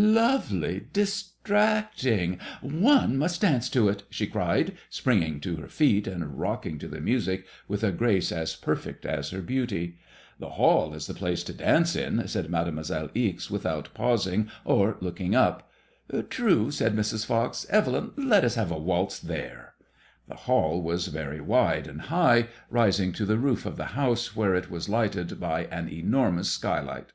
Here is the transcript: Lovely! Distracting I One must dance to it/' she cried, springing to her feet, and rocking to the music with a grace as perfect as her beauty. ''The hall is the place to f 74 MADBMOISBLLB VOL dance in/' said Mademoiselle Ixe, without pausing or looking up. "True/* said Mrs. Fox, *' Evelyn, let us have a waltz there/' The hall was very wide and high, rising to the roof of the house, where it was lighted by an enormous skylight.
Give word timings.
Lovely! 0.00 0.86
Distracting 0.94 2.40
I 2.62 2.66
One 2.66 3.18
must 3.18 3.42
dance 3.42 3.68
to 3.68 3.88
it/' 3.90 4.04
she 4.08 4.26
cried, 4.26 4.72
springing 4.88 5.40
to 5.40 5.56
her 5.56 5.68
feet, 5.68 6.06
and 6.06 6.38
rocking 6.40 6.78
to 6.78 6.88
the 6.88 7.02
music 7.02 7.44
with 7.68 7.84
a 7.84 7.92
grace 7.92 8.32
as 8.32 8.56
perfect 8.56 9.04
as 9.04 9.28
her 9.28 9.42
beauty. 9.42 9.98
''The 10.40 10.52
hall 10.52 10.94
is 10.94 11.06
the 11.06 11.12
place 11.12 11.44
to 11.44 11.52
f 11.52 11.58
74 11.58 11.66
MADBMOISBLLB 11.66 11.74
VOL 11.74 11.78
dance 11.78 11.96
in/' 12.24 12.28
said 12.30 12.50
Mademoiselle 12.50 13.10
Ixe, 13.14 13.50
without 13.50 13.88
pausing 13.92 14.50
or 14.64 14.96
looking 15.02 15.34
up. 15.36 15.70
"True/* 16.30 16.70
said 16.70 16.96
Mrs. 16.96 17.26
Fox, 17.26 17.66
*' 17.68 17.68
Evelyn, 17.68 18.12
let 18.16 18.42
us 18.42 18.54
have 18.54 18.70
a 18.70 18.78
waltz 18.78 19.18
there/' 19.22 19.74
The 20.28 20.36
hall 20.46 20.80
was 20.80 21.08
very 21.08 21.42
wide 21.42 21.86
and 21.86 22.00
high, 22.00 22.46
rising 22.70 23.12
to 23.12 23.26
the 23.26 23.36
roof 23.36 23.66
of 23.66 23.76
the 23.76 23.84
house, 23.92 24.34
where 24.34 24.54
it 24.54 24.70
was 24.70 24.88
lighted 24.88 25.38
by 25.38 25.64
an 25.66 25.90
enormous 25.90 26.48
skylight. 26.48 27.12